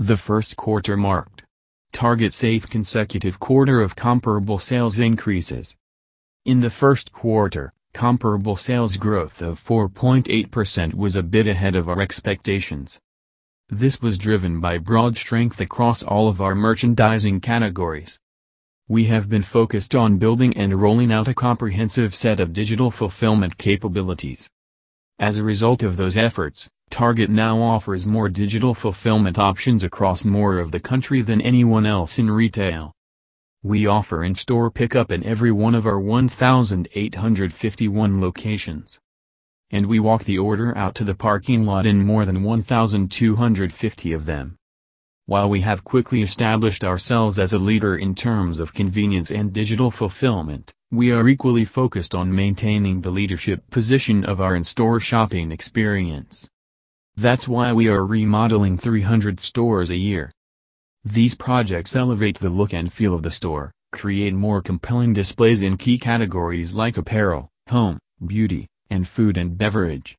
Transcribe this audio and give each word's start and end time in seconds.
The 0.00 0.16
first 0.16 0.56
quarter 0.56 0.96
marked 0.96 1.42
Target's 1.92 2.44
eighth 2.44 2.70
consecutive 2.70 3.40
quarter 3.40 3.80
of 3.80 3.96
comparable 3.96 4.60
sales 4.60 5.00
increases. 5.00 5.74
In 6.44 6.60
the 6.60 6.70
first 6.70 7.10
quarter, 7.10 7.72
comparable 7.92 8.54
sales 8.54 8.96
growth 8.96 9.42
of 9.42 9.58
4.8% 9.58 10.94
was 10.94 11.16
a 11.16 11.24
bit 11.24 11.48
ahead 11.48 11.74
of 11.74 11.88
our 11.88 12.00
expectations. 12.00 13.00
This 13.68 14.00
was 14.00 14.18
driven 14.18 14.60
by 14.60 14.78
broad 14.78 15.16
strength 15.16 15.60
across 15.60 16.04
all 16.04 16.28
of 16.28 16.40
our 16.40 16.54
merchandising 16.54 17.40
categories. 17.40 18.20
We 18.86 19.06
have 19.06 19.28
been 19.28 19.42
focused 19.42 19.96
on 19.96 20.18
building 20.18 20.56
and 20.56 20.80
rolling 20.80 21.10
out 21.10 21.26
a 21.26 21.34
comprehensive 21.34 22.14
set 22.14 22.38
of 22.38 22.52
digital 22.52 22.92
fulfillment 22.92 23.58
capabilities. 23.58 24.48
As 25.18 25.38
a 25.38 25.42
result 25.42 25.82
of 25.82 25.96
those 25.96 26.16
efforts, 26.16 26.68
Target 26.90 27.30
now 27.30 27.60
offers 27.60 28.06
more 28.06 28.28
digital 28.28 28.74
fulfillment 28.74 29.38
options 29.38 29.82
across 29.82 30.24
more 30.24 30.58
of 30.58 30.72
the 30.72 30.80
country 30.80 31.22
than 31.22 31.40
anyone 31.40 31.86
else 31.86 32.18
in 32.18 32.30
retail. 32.30 32.92
We 33.62 33.86
offer 33.86 34.24
in-store 34.24 34.70
pickup 34.70 35.10
in 35.12 35.24
every 35.24 35.52
one 35.52 35.74
of 35.74 35.86
our 35.86 36.00
1,851 36.00 38.20
locations. 38.20 38.98
And 39.70 39.86
we 39.86 40.00
walk 40.00 40.24
the 40.24 40.38
order 40.38 40.74
out 40.76 40.94
to 40.96 41.04
the 41.04 41.14
parking 41.14 41.66
lot 41.66 41.84
in 41.84 42.02
more 42.04 42.24
than 42.24 42.42
1,250 42.42 44.12
of 44.12 44.26
them. 44.26 44.56
While 45.26 45.50
we 45.50 45.60
have 45.60 45.84
quickly 45.84 46.22
established 46.22 46.84
ourselves 46.84 47.38
as 47.38 47.52
a 47.52 47.58
leader 47.58 47.96
in 47.96 48.14
terms 48.14 48.58
of 48.58 48.72
convenience 48.72 49.30
and 49.30 49.52
digital 49.52 49.90
fulfillment, 49.90 50.72
we 50.90 51.12
are 51.12 51.28
equally 51.28 51.66
focused 51.66 52.14
on 52.14 52.34
maintaining 52.34 53.02
the 53.02 53.10
leadership 53.10 53.68
position 53.70 54.24
of 54.24 54.40
our 54.40 54.56
in-store 54.56 55.00
shopping 55.00 55.52
experience. 55.52 56.48
That's 57.18 57.48
why 57.48 57.72
we 57.72 57.88
are 57.88 58.06
remodeling 58.06 58.78
300 58.78 59.40
stores 59.40 59.90
a 59.90 59.98
year. 59.98 60.30
These 61.04 61.34
projects 61.34 61.96
elevate 61.96 62.38
the 62.38 62.48
look 62.48 62.72
and 62.72 62.92
feel 62.92 63.12
of 63.12 63.24
the 63.24 63.30
store, 63.32 63.72
create 63.90 64.34
more 64.34 64.62
compelling 64.62 65.14
displays 65.14 65.60
in 65.60 65.78
key 65.78 65.98
categories 65.98 66.74
like 66.74 66.96
apparel, 66.96 67.48
home, 67.70 67.98
beauty, 68.24 68.68
and 68.88 69.08
food 69.08 69.36
and 69.36 69.58
beverage, 69.58 70.16